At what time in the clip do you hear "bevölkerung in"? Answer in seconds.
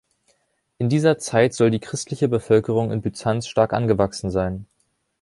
2.27-3.03